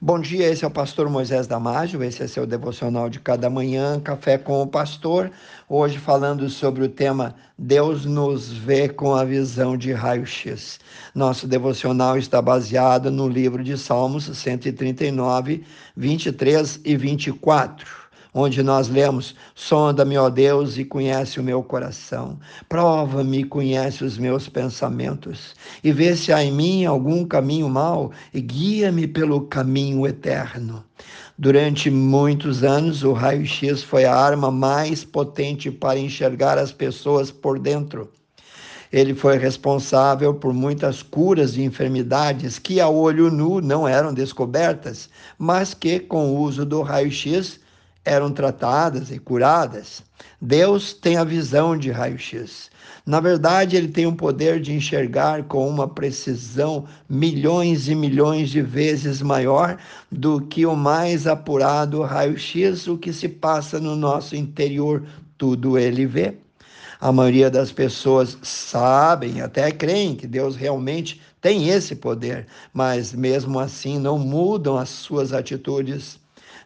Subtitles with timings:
[0.00, 3.98] Bom dia, esse é o pastor Moisés Damásio, esse é seu devocional de cada manhã,
[3.98, 5.28] Café com o Pastor.
[5.68, 10.78] Hoje falando sobre o tema Deus nos vê com a visão de raio-x.
[11.12, 15.64] Nosso devocional está baseado no livro de Salmos 139,
[15.96, 18.07] 23 e 24
[18.38, 22.38] onde nós lemos: Sonda-me, ó Deus, e conhece o meu coração.
[22.68, 25.54] Prova-me conhece os meus pensamentos.
[25.82, 30.84] E vê se há em mim algum caminho mau e guia-me pelo caminho eterno.
[31.36, 37.58] Durante muitos anos, o raio-x foi a arma mais potente para enxergar as pessoas por
[37.58, 38.10] dentro.
[38.92, 45.10] Ele foi responsável por muitas curas de enfermidades que a olho nu não eram descobertas,
[45.38, 47.60] mas que, com o uso do raio-x,
[48.08, 50.02] eram tratadas e curadas.
[50.40, 52.70] Deus tem a visão de raio-x.
[53.04, 58.62] Na verdade, ele tem o poder de enxergar com uma precisão milhões e milhões de
[58.62, 59.78] vezes maior
[60.10, 65.04] do que o mais apurado raio-x, o que se passa no nosso interior,
[65.36, 66.34] tudo ele vê.
[67.00, 73.60] A maioria das pessoas sabem, até creem que Deus realmente tem esse poder, mas mesmo
[73.60, 76.18] assim não mudam as suas atitudes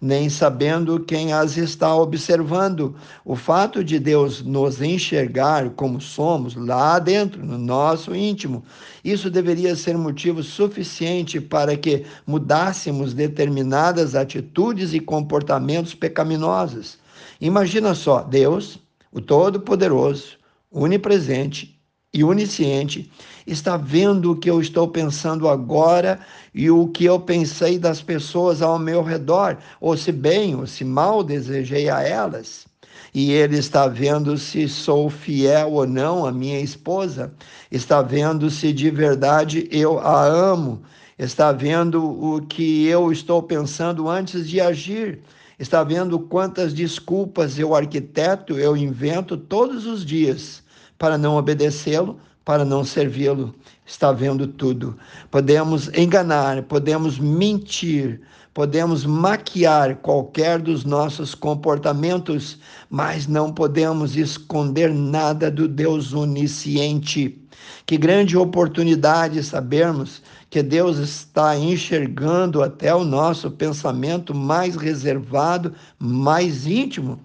[0.00, 2.96] nem sabendo quem as está observando.
[3.24, 8.64] O fato de Deus nos enxergar como somos lá dentro, no nosso íntimo,
[9.04, 16.98] isso deveria ser motivo suficiente para que mudássemos determinadas atitudes e comportamentos pecaminosos.
[17.40, 18.78] Imagina só, Deus,
[19.12, 20.38] o Todo-Poderoso,
[20.70, 21.79] onipresente,
[22.12, 23.10] e onisciente
[23.46, 26.18] está vendo o que eu estou pensando agora
[26.52, 30.84] e o que eu pensei das pessoas ao meu redor, ou se bem ou se
[30.84, 32.66] mal desejei a elas.
[33.14, 37.32] E ele está vendo se sou fiel ou não à minha esposa,
[37.70, 40.82] está vendo se de verdade eu a amo,
[41.18, 45.20] está vendo o que eu estou pensando antes de agir,
[45.58, 50.59] está vendo quantas desculpas eu arquiteto, eu invento todos os dias
[51.00, 53.54] para não obedecê-lo, para não servi-lo.
[53.86, 54.98] Está vendo tudo.
[55.30, 58.20] Podemos enganar, podemos mentir,
[58.52, 62.58] podemos maquiar qualquer dos nossos comportamentos,
[62.90, 67.40] mas não podemos esconder nada do Deus onisciente.
[67.86, 76.66] Que grande oportunidade sabermos que Deus está enxergando até o nosso pensamento mais reservado, mais
[76.66, 77.18] íntimo.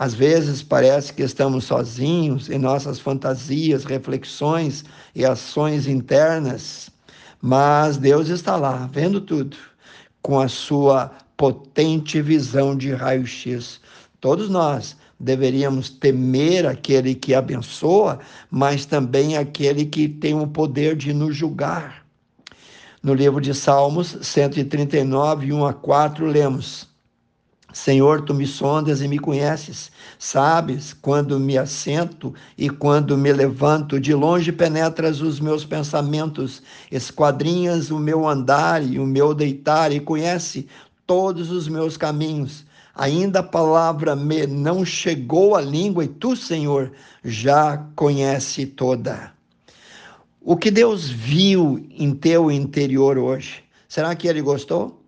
[0.00, 4.82] Às vezes parece que estamos sozinhos em nossas fantasias, reflexões
[5.14, 6.88] e ações internas,
[7.42, 9.58] mas Deus está lá, vendo tudo,
[10.22, 13.78] com a sua potente visão de raio-x.
[14.22, 21.12] Todos nós deveríamos temer aquele que abençoa, mas também aquele que tem o poder de
[21.12, 22.06] nos julgar.
[23.02, 26.89] No livro de Salmos 139, 1 a 4, lemos.
[27.72, 34.00] Senhor, tu me sondas e me conheces, sabes quando me assento e quando me levanto,
[34.00, 40.00] de longe penetras os meus pensamentos, esquadrinhas o meu andar e o meu deitar, e
[40.00, 40.66] conhece
[41.06, 42.64] todos os meus caminhos.
[42.94, 46.92] Ainda a palavra me não chegou à língua, e tu, Senhor,
[47.24, 49.32] já conhece toda.
[50.42, 54.99] O que Deus viu em teu interior hoje, será que ele gostou?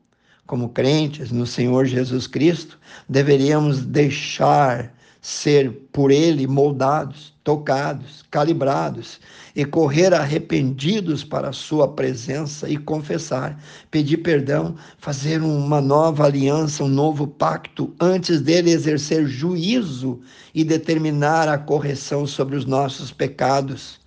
[0.46, 4.92] Como crentes no Senhor Jesus Cristo, deveríamos deixar
[5.22, 9.20] ser por Ele moldados, tocados, calibrados
[9.54, 13.56] e correr arrependidos para a Sua presença e confessar,
[13.88, 20.20] pedir perdão, fazer uma nova aliança, um novo pacto, antes dele exercer juízo
[20.52, 24.01] e determinar a correção sobre os nossos pecados.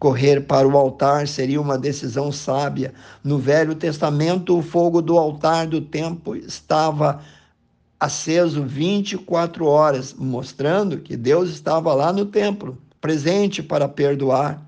[0.00, 2.94] Correr para o altar seria uma decisão sábia.
[3.22, 7.20] No Velho Testamento, o fogo do altar do templo estava
[8.00, 14.66] aceso 24 horas, mostrando que Deus estava lá no templo, presente para perdoar,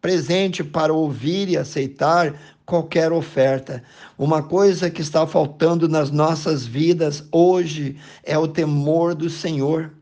[0.00, 2.34] presente para ouvir e aceitar
[2.66, 3.80] qualquer oferta.
[4.18, 9.92] Uma coisa que está faltando nas nossas vidas hoje é o temor do Senhor.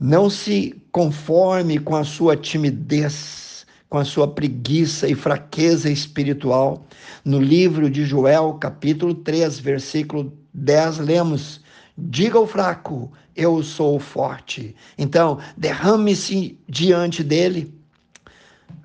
[0.00, 6.86] Não se conforme com a sua timidez, com a sua preguiça e fraqueza espiritual.
[7.24, 11.60] No livro de Joel, capítulo 3, versículo 10, lemos:
[11.96, 14.76] Diga ao fraco, eu sou forte.
[14.96, 17.74] Então, derrame-se diante dele.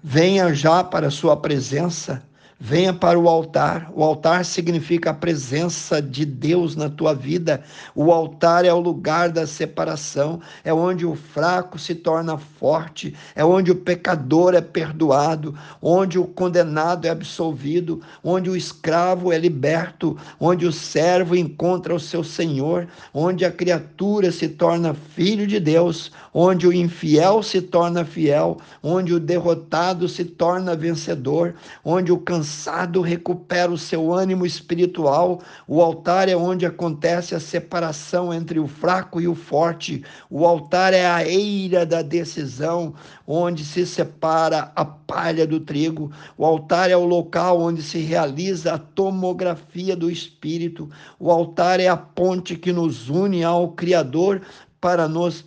[0.03, 2.23] Venha já para a sua presença.
[2.65, 3.91] Venha para o altar.
[3.93, 7.61] O altar significa a presença de Deus na tua vida.
[7.93, 13.43] O altar é o lugar da separação, é onde o fraco se torna forte, é
[13.43, 20.17] onde o pecador é perdoado, onde o condenado é absolvido, onde o escravo é liberto,
[20.39, 26.13] onde o servo encontra o seu Senhor, onde a criatura se torna filho de Deus,
[26.33, 32.52] onde o infiel se torna fiel, onde o derrotado se torna vencedor, onde o cansado
[32.53, 35.41] cansado recupera o seu ânimo espiritual.
[35.67, 40.03] O altar é onde acontece a separação entre o fraco e o forte.
[40.29, 42.93] O altar é a eira da decisão,
[43.25, 46.11] onde se separa a palha do trigo.
[46.37, 50.89] O altar é o local onde se realiza a tomografia do espírito.
[51.19, 54.41] O altar é a ponte que nos une ao Criador
[54.79, 55.43] para nos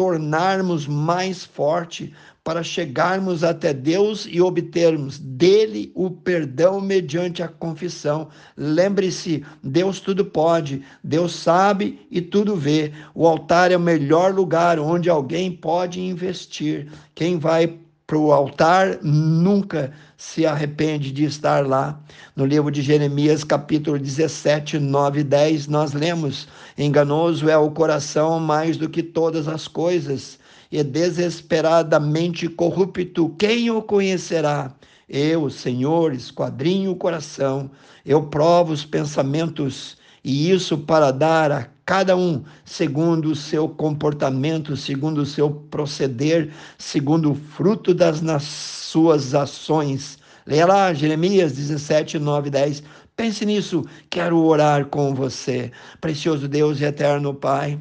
[0.00, 8.30] tornarmos mais forte, para chegarmos até Deus e obtermos dele o perdão mediante a confissão.
[8.56, 12.92] Lembre-se, Deus tudo pode, Deus sabe e tudo vê.
[13.14, 16.90] O altar é o melhor lugar onde alguém pode investir.
[17.14, 17.78] Quem vai
[18.10, 22.00] para o altar nunca se arrepende de estar lá.
[22.34, 28.40] No livro de Jeremias, capítulo 17, 9 e 10, nós lemos: Enganoso é o coração
[28.40, 30.40] mais do que todas as coisas
[30.72, 34.74] e desesperadamente corrupto, quem o conhecerá?
[35.08, 37.70] Eu, Senhor, esquadrinho o coração,
[38.04, 44.76] eu provo os pensamentos, e isso para dar a cada um segundo o seu comportamento,
[44.76, 50.18] segundo o seu proceder, segundo o fruto das suas ações.
[50.46, 52.82] Leia lá, Jeremias 17, 9, 10.
[53.16, 55.72] Pense nisso, quero orar com você.
[56.00, 57.78] Precioso Deus e eterno Pai,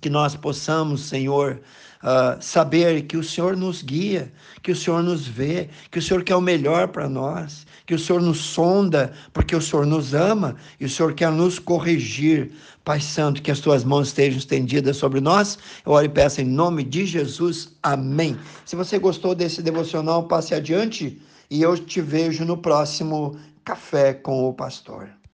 [0.00, 1.60] que nós possamos, Senhor,
[2.02, 6.22] uh, saber que o Senhor nos guia, que o Senhor nos vê, que o Senhor
[6.22, 10.56] quer o melhor para nós, que o Senhor nos sonda, porque o Senhor nos ama
[10.78, 12.52] e o Senhor quer nos corrigir.
[12.84, 15.58] Pai Santo, que as tuas mãos estejam estendidas sobre nós.
[15.84, 17.76] Eu oro e peço em nome de Jesus.
[17.82, 18.36] Amém.
[18.64, 21.20] Se você gostou desse devocional, passe adiante
[21.50, 25.17] e eu te vejo no próximo Café com o Pastor.